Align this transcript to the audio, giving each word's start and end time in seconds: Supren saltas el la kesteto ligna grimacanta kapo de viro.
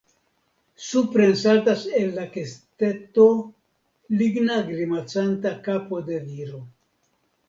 Supren 0.83 1.33
saltas 1.41 1.83
el 1.99 2.07
la 2.15 2.23
kesteto 2.37 3.25
ligna 4.21 4.57
grimacanta 4.71 5.53
kapo 5.69 6.01
de 6.09 6.19
viro. 6.31 6.63